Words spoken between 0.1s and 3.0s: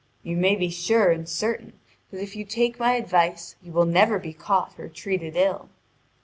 You may be sure and certain that if you take my